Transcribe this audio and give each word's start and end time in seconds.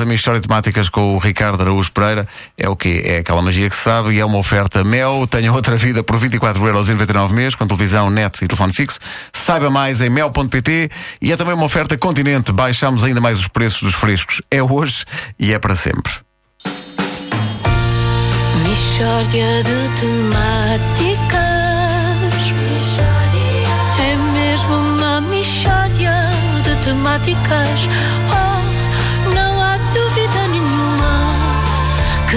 a 0.00 0.04
Mistória 0.04 0.40
de 0.40 0.46
Temáticas 0.46 0.88
com 0.88 1.14
o 1.14 1.18
Ricardo 1.18 1.60
Araújo 1.60 1.90
Pereira 1.92 2.26
é 2.56 2.68
o 2.68 2.76
quê? 2.76 3.02
É 3.04 3.18
aquela 3.18 3.42
magia 3.42 3.68
que 3.68 3.76
se 3.76 3.82
sabe 3.82 4.14
e 4.14 4.20
é 4.20 4.24
uma 4.24 4.38
oferta 4.38 4.84
Mel. 4.84 5.26
Tenha 5.26 5.52
outra 5.52 5.76
vida 5.76 6.02
por 6.02 6.18
24,99€ 6.18 7.32
mês, 7.32 7.54
com 7.54 7.66
televisão, 7.66 8.10
net 8.10 8.44
e 8.44 8.48
telefone 8.48 8.72
fixo. 8.72 8.98
Saiba 9.32 9.70
mais 9.70 10.00
em 10.00 10.10
mel.pt 10.10 10.90
e 11.20 11.32
é 11.32 11.36
também 11.36 11.54
uma 11.54 11.64
oferta 11.64 11.96
Continente. 11.96 12.52
Baixamos 12.52 13.04
ainda 13.04 13.20
mais 13.20 13.38
os 13.38 13.48
preços 13.48 13.82
dos 13.82 13.94
frescos. 13.94 14.42
É 14.50 14.62
hoje 14.62 15.04
e 15.38 15.52
é 15.52 15.58
para 15.58 15.74
sempre. 15.74 16.12
Mistória 18.66 19.62
de 19.62 20.00
temáticas. 20.00 21.48
É 24.00 24.16
mesmo 24.32 24.74
uma 24.74 25.20
mistória 25.20 26.30
de 26.62 26.84
temáticas. 26.84 28.47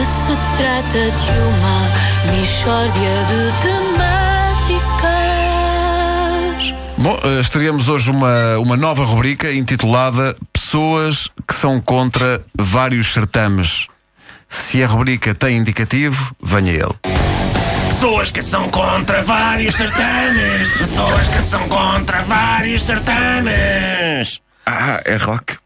Que 0.01 0.05
se 0.05 0.35
trata 0.57 1.11
de 1.11 1.31
uma 1.39 1.91
mistória 2.31 3.13
de 3.29 3.51
temáticas. 3.61 5.01
Bom, 6.97 7.19
eh, 7.23 7.39
estreamos 7.39 7.87
hoje 7.87 8.09
uma, 8.09 8.57
uma 8.57 8.75
nova 8.75 9.05
rubrica 9.05 9.51
intitulada 9.51 10.35
Pessoas 10.51 11.29
que 11.47 11.53
são 11.53 11.79
contra 11.79 12.41
vários 12.57 13.13
certames. 13.13 13.85
Se 14.49 14.83
a 14.83 14.87
rubrica 14.87 15.35
tem 15.35 15.57
indicativo, 15.57 16.35
venha 16.41 16.71
ele. 16.71 16.95
Pessoas 17.89 18.31
que 18.31 18.41
são 18.41 18.69
contra 18.69 19.21
vários 19.21 19.75
certames. 19.75 20.67
Pessoas 20.79 21.27
que 21.27 21.41
são 21.43 21.69
contra 21.69 22.23
vários 22.23 22.83
certames. 22.83 24.41
Ah, 24.65 24.99
é 25.05 25.15
rock. 25.17 25.57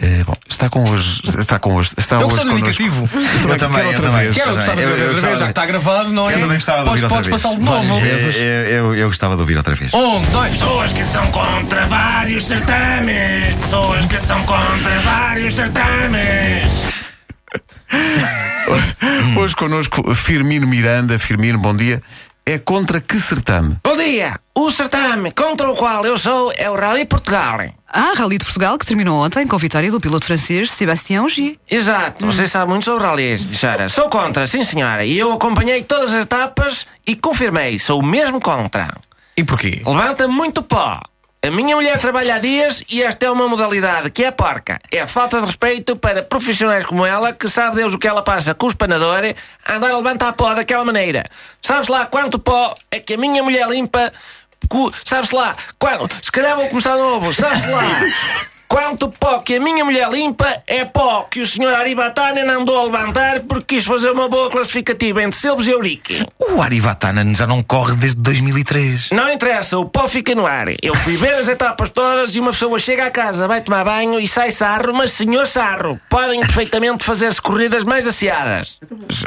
Eh, 0.00 0.22
bom, 0.24 0.34
está 0.48 0.68
com 0.70 0.88
hoje. 0.88 1.22
Está 1.38 1.58
com 1.58 1.74
hoje. 1.74 1.90
Está 1.98 2.16
Eu 2.16 2.26
hoje 2.28 2.36
gostei 2.36 2.44
do 2.52 2.60
connosco. 2.60 2.82
indicativo. 2.82 3.10
Eu 3.12 3.18
também, 3.18 3.50
Eu 3.50 3.58
também, 3.58 3.76
quero 3.76 3.82
eu 3.82 3.86
outra 3.88 4.02
também. 4.10 4.24
vez. 4.24 4.36
Quero, 4.36 4.50
eu 4.50 4.54
gostava 4.54 4.76
de 4.80 4.86
ouvir 4.86 4.92
outra 4.92 5.04
vez, 5.08 5.12
gostava- 5.20 5.36
já 5.36 5.44
que 5.44 5.50
está 5.50 5.66
gravado, 5.66 6.10
não 6.10 6.30
é? 6.30 6.34
Eu 6.34 6.40
também 6.40 6.56
gostava 6.56 6.78
de 6.78 6.84
podes, 6.88 7.02
ouvir 7.02 7.14
outra 7.14 7.16
podes 7.16 7.28
vez. 7.30 7.42
passá-lo 7.42 7.58
de 7.58 7.64
novo. 7.64 7.94
Várias 8.00 8.36
Eu, 8.36 8.42
eu, 8.44 8.94
eu 8.94 9.06
gostava 9.08 9.34
de 9.34 9.40
ouvir 9.40 9.56
outra 9.56 9.74
vez. 9.74 9.92
Um, 9.94 10.22
dois. 10.30 10.52
Pessoas 10.52 10.92
que 10.92 11.04
são 11.04 11.26
contra 11.32 11.86
vários 11.86 12.46
certames. 12.46 13.56
Pessoas 13.56 14.04
que 14.06 14.18
são 14.20 14.40
contra 14.44 14.98
vários 15.00 15.54
certames. 15.56 16.68
Hoje 19.36 19.56
connosco 19.56 20.14
Firmino 20.14 20.66
Miranda. 20.66 21.18
Firmino, 21.18 21.58
bom 21.58 21.74
dia. 21.74 21.98
É 22.46 22.56
contra 22.58 23.00
que 23.00 23.18
certame? 23.20 23.76
Bom 23.82 23.96
dia. 23.96 24.38
O 24.54 24.70
certame 24.70 25.32
contra 25.32 25.68
o 25.70 25.74
qual 25.76 26.04
eu 26.04 26.16
sou 26.16 26.52
é 26.56 26.68
o 26.70 26.76
Rally 26.76 27.04
Portugal. 27.04 27.58
Ah, 27.90 28.12
Rally 28.14 28.36
de 28.36 28.44
Portugal, 28.44 28.76
que 28.76 28.84
terminou 28.84 29.24
ontem 29.24 29.46
com 29.46 29.56
a 29.56 29.58
vitória 29.58 29.90
do 29.90 29.98
piloto 29.98 30.26
francês 30.26 30.70
Sébastien 30.70 31.20
Ogier. 31.20 31.56
Exato, 31.70 32.26
você 32.26 32.46
sabe 32.46 32.70
muito 32.70 32.84
sobre 32.84 33.02
rallies, 33.02 33.40
senhora. 33.40 33.88
Sou 33.88 34.10
contra, 34.10 34.46
sim 34.46 34.62
senhora. 34.62 35.06
E 35.06 35.18
eu 35.18 35.32
acompanhei 35.32 35.82
todas 35.82 36.12
as 36.12 36.24
etapas 36.24 36.86
e 37.06 37.16
confirmei, 37.16 37.78
sou 37.78 38.02
mesmo 38.02 38.40
contra. 38.40 38.94
E 39.34 39.42
porquê? 39.42 39.80
Levanta 39.86 40.28
muito 40.28 40.62
pó. 40.62 41.00
A 41.40 41.50
minha 41.50 41.76
mulher 41.76 41.98
trabalha 41.98 42.34
há 42.34 42.38
dias 42.38 42.82
e 42.90 43.02
esta 43.02 43.24
é 43.24 43.30
uma 43.30 43.48
modalidade 43.48 44.10
que 44.10 44.24
é 44.24 44.30
porca. 44.30 44.78
É 44.90 45.00
a 45.00 45.06
falta 45.06 45.40
de 45.40 45.46
respeito 45.46 45.96
para 45.96 46.22
profissionais 46.22 46.84
como 46.84 47.06
ela, 47.06 47.32
que 47.32 47.48
sabe 47.48 47.76
Deus 47.76 47.94
o 47.94 47.98
que 47.98 48.08
ela 48.08 48.22
passa 48.22 48.54
com 48.54 48.66
o 48.66 48.68
espanador, 48.68 49.22
a 49.64 49.74
andar 49.76 49.90
a 49.90 49.96
levantar 49.96 50.32
pó 50.34 50.52
daquela 50.52 50.84
maneira. 50.84 51.30
Sabes 51.62 51.88
lá 51.88 52.04
quanto 52.04 52.38
pó 52.38 52.74
é 52.90 53.00
que 53.00 53.14
a 53.14 53.16
minha 53.16 53.42
mulher 53.42 53.66
limpa? 53.68 54.12
Sabes 55.04 55.30
lá, 55.30 55.56
quando, 55.78 56.08
se 56.22 56.30
calhar 56.30 56.56
vou 56.56 56.68
começar 56.68 56.96
novo, 56.96 57.32
sabes 57.32 57.64
lá. 57.66 57.82
Quanto 58.68 59.10
pó 59.10 59.38
que 59.38 59.56
a 59.56 59.60
minha 59.60 59.82
mulher 59.84 60.10
limpa 60.10 60.62
é 60.66 60.84
pó 60.84 61.26
que 61.30 61.40
o 61.40 61.46
senhor 61.46 61.72
Aribatanen 61.72 62.48
andou 62.50 62.78
a 62.78 62.84
levantar 62.84 63.40
porque 63.40 63.76
quis 63.76 63.86
fazer 63.86 64.10
uma 64.10 64.28
boa 64.28 64.50
classificativa 64.50 65.22
entre 65.22 65.38
Silves 65.38 65.66
e 65.66 65.70
Eurique. 65.70 66.26
O 66.38 66.60
Ari 66.60 66.78
Vatanen 66.78 67.34
já 67.34 67.46
não 67.46 67.62
corre 67.62 67.94
desde 67.96 68.20
2003. 68.20 69.10
Não 69.10 69.32
interessa, 69.32 69.78
o 69.78 69.86
pó 69.86 70.06
fica 70.06 70.34
no 70.34 70.46
ar. 70.46 70.66
Eu 70.82 70.94
fui 70.96 71.16
ver 71.16 71.34
as 71.34 71.48
etapas 71.48 71.90
todas 71.90 72.34
e 72.36 72.40
uma 72.40 72.50
pessoa 72.50 72.78
chega 72.78 73.06
à 73.06 73.10
casa, 73.10 73.48
vai 73.48 73.60
tomar 73.60 73.84
banho 73.84 74.20
e 74.20 74.28
sai 74.28 74.50
sarro, 74.50 74.92
mas 74.94 75.12
senhor 75.12 75.46
sarro, 75.46 75.98
podem 76.10 76.40
perfeitamente 76.40 77.04
fazer-se 77.04 77.40
corridas 77.40 77.84
mais 77.84 78.06
asseadas. 78.06 78.78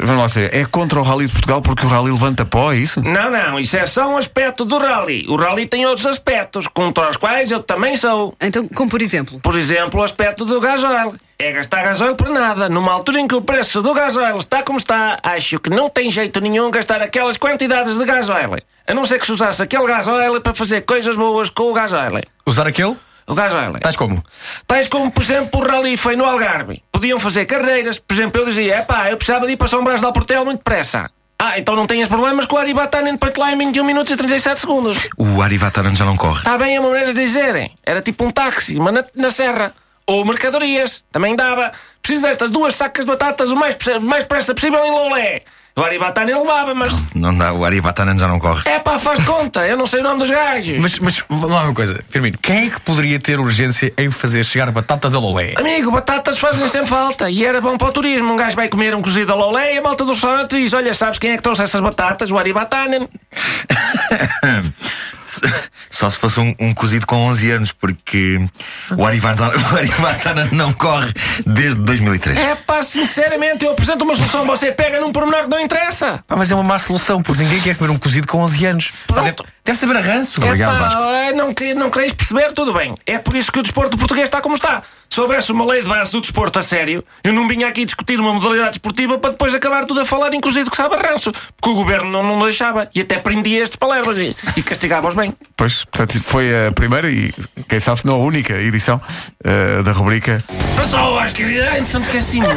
Vamos 0.02 0.22
lá 0.22 0.28
ser. 0.28 0.54
É 0.54 0.64
contra 0.64 1.00
o 1.00 1.02
Rally 1.02 1.26
de 1.26 1.32
Portugal 1.32 1.60
porque 1.62 1.84
o 1.84 1.88
Rally 1.88 2.10
levanta 2.12 2.44
pó, 2.44 2.72
é 2.72 2.76
isso? 2.76 3.00
Não, 3.02 3.30
não, 3.30 3.58
isso 3.58 3.76
é 3.76 3.86
só 3.86 4.08
um 4.08 4.16
aspecto 4.16 4.64
do 4.64 4.78
rally. 4.78 5.24
O 5.28 5.36
rally 5.36 5.66
tem 5.66 5.86
outros 5.86 6.06
aspectos, 6.06 6.68
contra 6.68 7.10
os 7.10 7.16
quais 7.16 7.50
eu 7.50 7.62
também 7.62 7.96
sou. 7.96 8.34
Então, 8.40 8.68
como 8.68 8.90
por 8.90 9.02
exemplo, 9.02 9.31
Por 9.40 9.56
exemplo, 9.56 10.00
o 10.00 10.02
aspecto 10.02 10.44
do 10.44 10.60
gasóleo. 10.60 11.18
É 11.38 11.52
gastar 11.52 11.82
gasóleo 11.82 12.14
por 12.14 12.28
nada. 12.28 12.68
Numa 12.68 12.92
altura 12.92 13.20
em 13.20 13.26
que 13.26 13.34
o 13.34 13.42
preço 13.42 13.82
do 13.82 13.92
gasóleo 13.92 14.38
está 14.38 14.62
como 14.62 14.78
está, 14.78 15.18
acho 15.22 15.58
que 15.58 15.70
não 15.70 15.88
tem 15.88 16.10
jeito 16.10 16.40
nenhum 16.40 16.70
gastar 16.70 17.02
aquelas 17.02 17.36
quantidades 17.36 17.96
de 17.96 18.04
gasóleo. 18.04 18.62
A 18.86 18.94
não 18.94 19.04
ser 19.04 19.18
que 19.18 19.26
se 19.26 19.32
usasse 19.32 19.62
aquele 19.62 19.86
gasóleo 19.86 20.40
para 20.40 20.54
fazer 20.54 20.82
coisas 20.82 21.16
boas 21.16 21.50
com 21.50 21.70
o 21.70 21.72
gasóleo. 21.72 22.22
Usar 22.46 22.66
aquele? 22.66 22.96
O 23.26 23.34
gasóleo. 23.34 23.76
Estás 23.76 23.96
como? 23.96 24.22
Tais 24.66 24.88
como, 24.88 25.10
por 25.10 25.22
exemplo, 25.22 25.60
o 25.60 25.64
rally 25.64 25.96
foi 25.96 26.16
no 26.16 26.24
Algarve. 26.24 26.82
Podiam 26.90 27.18
fazer 27.18 27.46
carreiras. 27.46 27.98
Por 27.98 28.14
exemplo, 28.14 28.40
eu 28.40 28.46
dizia, 28.46 28.78
epá, 28.80 29.10
eu 29.10 29.16
precisava 29.16 29.46
de 29.46 29.52
ir 29.52 29.56
para 29.56 29.68
São 29.68 29.84
Brás 29.84 30.00
de 30.00 30.06
Alportel 30.06 30.44
muito 30.44 30.58
depressa. 30.58 31.10
Ah, 31.44 31.58
então 31.58 31.74
não 31.74 31.88
tenhas 31.88 32.08
problemas 32.08 32.46
com 32.46 32.54
o 32.54 32.58
Aribatanen 32.60 33.16
para 33.16 33.32
te 33.32 33.40
lá 33.40 33.52
em 33.52 33.58
21 33.58 33.82
minutos 33.82 34.12
e 34.12 34.16
37 34.16 34.60
segundos. 34.60 35.08
O 35.18 35.42
Ari 35.42 35.58
já 35.92 36.04
não 36.04 36.16
corre. 36.16 36.38
Está 36.38 36.56
bem 36.56 36.76
a 36.76 36.80
maneira 36.80 37.12
de 37.12 37.20
dizerem. 37.20 37.76
Era 37.84 38.00
tipo 38.00 38.24
um 38.24 38.30
táxi, 38.30 38.78
mas 38.78 38.94
na, 38.94 39.04
na 39.16 39.28
serra. 39.28 39.74
Ou 40.06 40.24
mercadorias. 40.24 41.02
Também 41.10 41.34
dava. 41.34 41.72
Preciso 42.02 42.26
destas 42.26 42.50
duas 42.50 42.74
sacas 42.74 43.06
de 43.06 43.12
batatas 43.12 43.50
o 43.50 43.56
mais, 43.56 43.76
mais 44.00 44.24
pressa 44.24 44.54
possível 44.54 44.84
em 44.84 44.90
Lolé. 44.90 45.42
O 45.74 45.80
Aribatanen 45.80 46.36
levava, 46.36 46.74
mas... 46.74 47.06
Não 47.14 47.34
dá, 47.34 47.50
o 47.50 47.64
Ari 47.64 47.80
Vatanen 47.80 48.18
já 48.18 48.28
não 48.28 48.38
corre. 48.38 48.62
É 48.66 48.78
pá, 48.78 48.98
faz 48.98 49.20
de 49.20 49.26
conta. 49.26 49.66
Eu 49.66 49.74
não 49.74 49.86
sei 49.86 50.00
o 50.00 50.02
nome 50.02 50.18
dos 50.18 50.28
gajos. 50.28 50.76
Mas, 50.76 50.98
mas 50.98 51.24
lá 51.30 51.62
uma 51.62 51.72
coisa, 51.72 52.04
Firmino, 52.10 52.36
quem 52.42 52.66
é 52.66 52.70
que 52.70 52.78
poderia 52.82 53.18
ter 53.18 53.40
urgência 53.40 53.90
em 53.96 54.10
fazer 54.10 54.44
chegar 54.44 54.70
batatas 54.70 55.14
a 55.14 55.18
Lolé? 55.18 55.54
Amigo, 55.56 55.90
batatas 55.90 56.38
fazem 56.38 56.68
sempre 56.68 56.88
falta 56.88 57.30
e 57.30 57.42
era 57.42 57.58
bom 57.58 57.78
para 57.78 57.88
o 57.88 57.92
turismo. 57.92 58.34
Um 58.34 58.36
gajo 58.36 58.54
vai 58.54 58.68
comer 58.68 58.94
um 58.94 59.00
cozido 59.00 59.32
a 59.32 59.34
lolé 59.34 59.74
e 59.74 59.78
a 59.78 59.82
malta 59.82 60.04
do 60.04 60.12
restaurante 60.12 60.50
diz: 60.50 60.74
Olha, 60.74 60.92
sabes 60.92 61.18
quem 61.18 61.30
é 61.30 61.36
que 61.36 61.42
trouxe 61.42 61.62
essas 61.62 61.80
batatas? 61.80 62.30
O 62.30 62.38
Aribatanen. 62.38 63.08
Só 65.90 66.10
se 66.10 66.18
fosse 66.18 66.40
um, 66.40 66.54
um 66.58 66.74
cozido 66.74 67.06
com 67.06 67.16
11 67.28 67.50
anos, 67.50 67.72
porque 67.72 68.38
o 68.96 69.06
Ari 69.06 69.20
Vatanen, 69.20 69.54
o 69.72 69.76
Ari 69.76 69.88
Vatanen 69.88 70.48
não 70.52 70.72
corre 70.72 71.12
desde 71.46 71.80
2003. 71.96 72.38
É 72.38 72.54
pá, 72.54 72.82
sinceramente, 72.82 73.64
eu 73.64 73.72
apresento 73.72 74.04
uma 74.04 74.14
solução. 74.14 74.44
Você 74.46 74.72
pega 74.72 75.00
num 75.00 75.12
pormenor 75.12 75.44
que 75.44 75.50
não 75.50 75.60
interessa. 75.60 76.24
Ah, 76.28 76.36
mas 76.36 76.50
é 76.50 76.54
uma 76.54 76.62
má 76.64 76.78
solução, 76.78 77.22
porque 77.22 77.42
ninguém 77.42 77.60
quer 77.60 77.76
comer 77.76 77.90
um 77.90 77.98
cozido 77.98 78.26
com 78.26 78.38
11 78.38 78.66
anos. 78.66 78.92
Pá, 79.06 79.16
Deve, 79.16 79.32
Pronto. 79.32 79.52
deve 79.64 79.78
saber 79.78 79.96
a 79.96 80.00
ranço. 80.00 80.42
Obrigado, 80.42 80.76
Epá, 80.76 80.84
Vasco. 80.84 81.02
é, 81.02 81.32
não, 81.32 81.48
não 81.76 81.90
quereis 81.90 82.12
perceber, 82.14 82.52
tudo 82.52 82.72
bem. 82.72 82.94
É 83.06 83.18
por 83.18 83.36
isso 83.36 83.52
que 83.52 83.58
o 83.58 83.62
desporto 83.62 83.96
português 83.98 84.28
está 84.28 84.40
como 84.40 84.54
está. 84.54 84.82
Se 85.12 85.20
houvesse 85.20 85.52
uma 85.52 85.66
lei 85.66 85.82
de 85.82 85.88
base 85.90 86.10
do 86.10 86.22
desporto 86.22 86.58
a 86.58 86.62
sério, 86.62 87.04
eu 87.22 87.34
não 87.34 87.46
vinha 87.46 87.68
aqui 87.68 87.84
discutir 87.84 88.18
uma 88.18 88.32
modalidade 88.32 88.76
esportiva 88.76 89.18
para 89.18 89.32
depois 89.32 89.54
acabar 89.54 89.84
tudo 89.84 90.00
a 90.00 90.06
falar 90.06 90.32
em 90.32 90.40
cozido 90.40 90.70
que 90.70 90.76
sabe 90.78 90.96
ranço. 90.96 91.30
Porque 91.30 91.68
o 91.68 91.74
governo 91.74 92.10
não, 92.10 92.22
não 92.22 92.42
deixava 92.42 92.88
e 92.94 93.02
até 93.02 93.18
prendia 93.18 93.62
estes 93.62 93.76
palavras 93.76 94.16
e, 94.16 94.34
e 94.56 94.62
castigava-os 94.62 95.14
bem. 95.14 95.34
Pois, 95.54 95.84
portanto, 95.84 96.18
foi 96.22 96.66
a 96.66 96.72
primeira 96.72 97.10
e, 97.10 97.30
quem 97.68 97.78
sabe, 97.78 98.00
se 98.00 98.06
não 98.06 98.14
a 98.14 98.24
única 98.24 98.54
edição 98.54 98.98
eh, 99.44 99.82
da 99.82 99.92
rubrica. 99.92 100.42
Pessoas 100.76 101.30
que. 101.34 101.42
Ai, 101.60 101.80
interessante 101.80 102.04
esqueci-me. 102.04 102.46
Ah, 102.46 102.54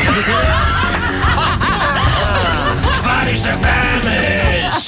Vários 3.03 3.41
certames. 3.41 4.25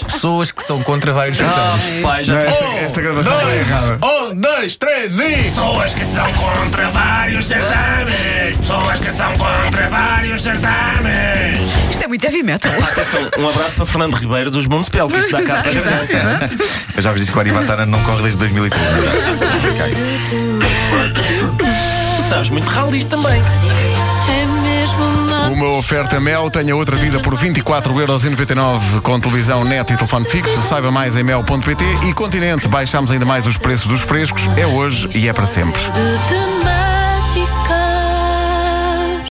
Pessoas 0.03 0.51
que 0.51 0.61
são 0.63 0.81
contra 0.83 1.11
vários 1.11 1.37
certames. 1.37 2.01
Pai, 2.01 2.25
Não, 2.25 2.37
esta, 2.37 2.65
esta 2.65 3.01
gravação 3.01 3.39
é 3.49 3.57
errada. 3.57 3.99
Um, 4.05 4.35
dois, 4.35 4.77
três 4.77 5.19
e. 5.19 5.43
Pessoas 5.43 5.93
que 5.93 6.05
são 6.05 6.25
contra 6.33 6.89
vários 6.91 7.45
certames. 7.45 8.57
Pessoas 8.57 8.99
que 8.99 9.11
são 9.11 9.33
contra 9.37 9.87
vários 9.89 10.41
certames. 10.43 11.71
isto 11.91 12.03
é 12.03 12.07
muito 12.07 12.23
heavy 12.25 12.43
metal. 12.43 12.71
Atenção, 12.71 13.21
um 13.37 13.49
abraço 13.49 13.75
para 13.75 13.85
Fernando 13.85 14.13
Ribeiro 14.15 14.51
dos 14.51 14.67
Municipal, 14.67 15.07
que 15.07 15.17
isto 15.19 15.31
dá 15.31 15.43
cabo 15.43 15.69
exato, 15.69 16.07
da 16.07 16.45
exato. 16.45 16.63
Eu 16.95 17.01
já 17.01 17.11
vos 17.11 17.19
disse 17.19 17.31
que 17.31 17.37
o 17.37 17.41
Ari 17.41 17.51
Vatanen 17.51 17.85
não 17.87 18.01
corre 18.03 18.21
desde 18.23 18.39
2003. 18.39 18.83
Tu 22.17 22.29
sabes 22.29 22.49
muito 22.49 22.67
rallies 22.69 23.05
também. 23.05 23.41
Uma 25.51 25.69
oferta 25.77 26.19
Mel, 26.19 26.49
tenha 26.49 26.75
outra 26.75 26.95
vida 26.95 27.19
por 27.19 27.35
24,99€ 27.35 29.01
com 29.01 29.19
televisão, 29.19 29.63
net 29.63 29.91
e 29.91 29.95
telefone 29.95 30.25
fixo. 30.25 30.61
Saiba 30.63 30.91
mais 30.91 31.15
em 31.15 31.23
mel.pt 31.23 31.85
e 32.07 32.13
Continente. 32.13 32.67
Baixamos 32.67 33.11
ainda 33.11 33.25
mais 33.25 33.47
os 33.47 33.57
preços 33.57 33.87
dos 33.87 34.01
frescos. 34.01 34.47
É 34.57 34.67
hoje 34.67 35.09
e 35.15 35.27
é 35.27 35.33
para 35.33 35.45
sempre. 35.45 35.81